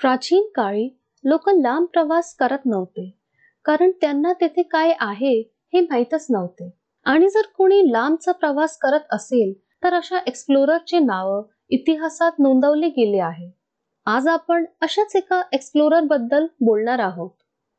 [0.00, 3.18] प्राचीन काळी लोक लांब प्रवास करत नव्हते
[3.64, 5.40] कारण त्यांना तेथे काय आहे
[5.72, 6.70] हे माहीतच नव्हते.
[7.04, 9.52] आणि जर कोणी लांबचा प्रवास करत असेल
[9.84, 13.50] तर अशा एक्सप्लोररचे नाव इतिहासात नोंदवले गेले आहे.
[14.06, 17.30] आज आपण अशाच एका एक्सप्लोररबद्दल बोलणार आहोत.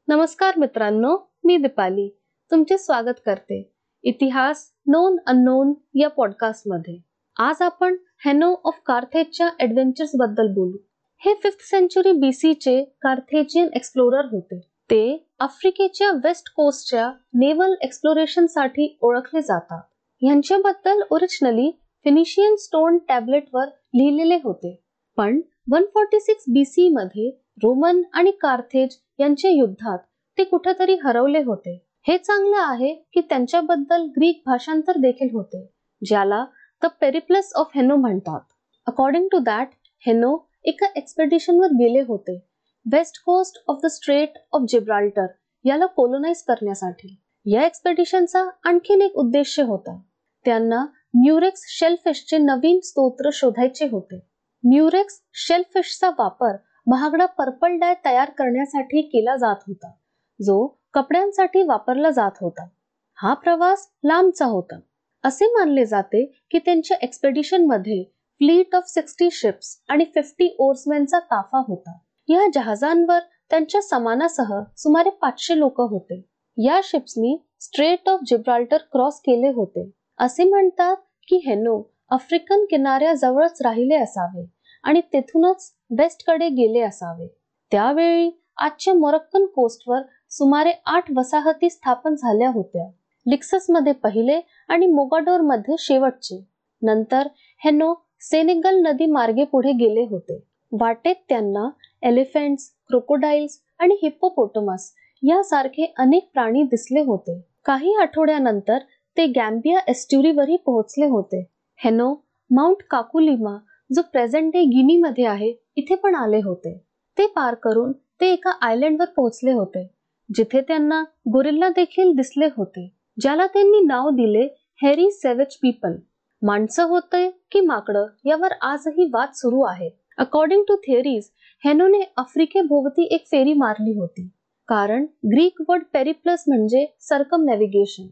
[0.08, 2.08] नमस्कार मित्रांनो मी दीपाली.
[2.52, 3.62] तुमचे स्वागत करते.
[4.04, 6.98] इतिहास नोन अननोन या पॉडकास्टमध्ये
[7.40, 10.78] आज आपण हॅनो ऑफ कार्थेजच्या ऍडव्हेंचर्सबद्दल बोलू.
[11.24, 14.60] हे फिफ्थ सेंचुरी बीसीचे कार्थेजियन एक्सप्लोरर होते.
[14.60, 19.82] ते आफ्रिकेच्या वेस्ट कोस्टच्या नेव्हल एक्सप्लोरेशनसाठी ओळखले जातात.
[20.22, 21.70] यांच्याबद्दल ओरिजिनली
[22.06, 24.76] फिनिशियन स्टोन टॅबलेटवर लिहिलेले होते.
[25.18, 25.40] पण
[25.72, 27.30] वन फोर्टी सिक्स बीसी मध्ये
[27.64, 30.00] रोमन आणि कार्थेज यांच्या युद्धात
[30.38, 31.80] ते कुठेतरी हरवले होते.
[32.08, 35.68] हे चांगलं आहे की त्यांच्याबद्दल ग्रीक भाषांतर देखील होते
[36.02, 36.46] ज्याला
[36.82, 38.40] द पेरिप्लस ऑफ हेनो म्हणतात.
[38.88, 39.68] अकॉर्डिंग टू दॅट
[40.06, 42.38] हेनो एका एक्सपेडिशनवर गेले होते.
[42.86, 45.26] West coast of the strait of Gibraltar
[45.66, 47.22] याला कोलोनाइज करण्यासाठी.
[47.46, 50.02] या एक्सपेडिशनचा आणखीन एक उद्देश होता.
[50.46, 54.20] त्यांना म्युरेक्स शेलफिशचे नवीन स्तोत्र शोधायचे होते.
[54.64, 56.56] म्युरेक्स शेलफिशचा वापर
[56.88, 59.92] महागडा पर्पल डाय तयार करण्यासाठी केला जात होता.
[60.40, 62.68] जो कपड्यांसाठी वापरला जात होता.
[63.16, 64.80] हा प्रवास लांबचा होता.
[65.24, 71.98] असे मानले जाते की त्यांच्या एक्सपेडिशनमध्ये फ्लीट ऑफ सिक्स्टी शिप्स आणि फिफ्टी ओर्समॅनचा ताफा होता.
[72.28, 73.20] या जहाजांवर
[73.50, 76.26] त्यांच्या समानासह सुमारे पाचशे लोक होते.
[76.58, 79.92] या शिप्सनी स्ट्रेट ऑफ जिब्राल्टर क्रॉस केले होते.
[80.20, 80.96] असे म्हणतात
[81.28, 84.46] की हेनो आफ्रिकन किनाऱ्याजवळच राहिले असावे
[84.84, 87.28] आणि तेथूनच वेस्टकडे गेले असावे.
[87.72, 92.88] त्यावेळी आजच्या मोरक्कन कोस्टवर सुमारे आठ वसाहती स्थापन झाल्या होत्या.
[93.28, 96.48] लिक्ससमध्ये पहिले आणि मोगाडोरमध्ये शेवटचे.
[96.82, 97.28] नंतर
[97.64, 100.38] हेनो सेनेगल नदी मार्गे पुढे गेले होते.
[100.72, 101.70] वाटेत त्यांना
[102.04, 104.92] एलिफंट्स क्रोकोडाईल्स आणि हिप्पोपोटोमस
[105.24, 107.40] यासारखे अनेक प्राणी दिसले होते.
[107.66, 108.78] काही आठवड्यानंतर
[109.18, 111.42] ते गॅम्बिया एस्ट्युरीवरही पोहोचले होते.
[111.80, 112.14] हेनो
[112.52, 113.58] माउंट काकुलिमा
[113.90, 116.78] जो प्रेझेंट डे गिनी मध्ये आहे इथे पण आले होते.
[117.18, 119.86] ते पार करून ते एका आयलंडवर पोहोचले होते
[120.30, 121.02] जिथे त्यांना
[121.34, 124.44] गोरिल्ला देखील दिसले होते ज्याला त्यांनी नाव दिले
[124.82, 125.96] हेरी सेवेज पीपल
[126.42, 129.92] माणसं होतंय की माकडं यावर आजही वाद सुरू आहेत.
[130.18, 131.30] अकॉर्डिंग टू थिअरीज
[131.66, 134.28] हेनोने आफ्रिकेभोवती एक फेरी मारली होती.
[134.68, 136.86] कारण ग्रीक वर्ड पेरिप्लस म्हणजे
[137.46, 138.08] circumnavigation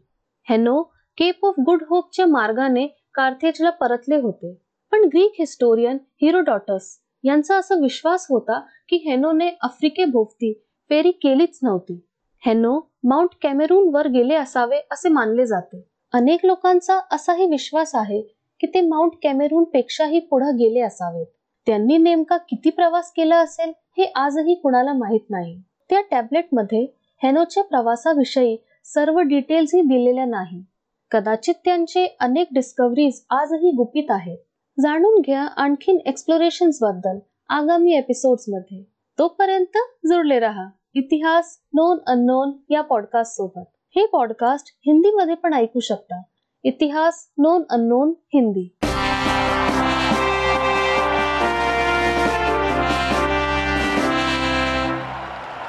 [0.48, 0.82] Hanno
[1.18, 4.54] Cape of Good होपच्या मार्गाने कार्थेजला परतले होते.
[4.92, 10.52] पण ग्रीक हिस्टोरियन हिरोडॉटस यांचा असा विश्वास होता की हेनोने आफ्रिकेभोवती
[10.90, 12.00] फेरी केलीच नव्हती.
[12.46, 15.89] हेनो माउंट कॅमेरून वर गेले असावे असे मानले जाते.
[16.12, 18.22] अनेक लोकांचा असाही विश्वास आहे
[18.60, 21.26] की ते माउंट कॅमेरून पेक्षाही पुढे गेले असावेत.
[21.66, 25.62] त्यांनी नेमका किती प्रवास केला असेल हे आजही कुणाला माहीत नाही.
[25.90, 26.86] त्या टॅबलेटमध्ये
[27.22, 30.64] हेनोच्या प्रवासाविषयी सर्व डिटेल्सही दिलेल्या नाही.
[31.10, 34.38] कदाचित त्यांचे अनेक डिस्कवरीज आजही गुपित आहेत.
[34.80, 38.82] जाणून घ्या आणखीन एक्सप्लोरेशनबद्दल आगामी एपिसोड्समध्ये.
[39.18, 40.68] तोपर्यंत जुळले रहा.
[40.94, 43.64] इतिहास नोन अननोन या पॉडकास्ट सोबत.
[43.96, 46.22] हे पॉडकास्ट हिंदीमध्ये पण ऐकू शकता.
[46.64, 48.79] इतिहास नोन अननोन हिंदी.